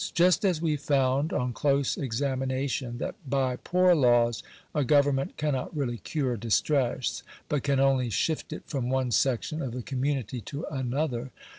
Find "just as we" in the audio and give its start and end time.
0.15-0.77